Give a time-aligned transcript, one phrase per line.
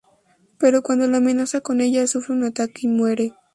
[0.57, 3.35] Pero cuando la amenaza con ella, sufre un ataque y muere.